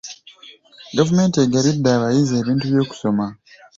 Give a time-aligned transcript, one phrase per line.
[0.97, 3.25] Gavumenti egabidde abayizi ebintu by'okusoma.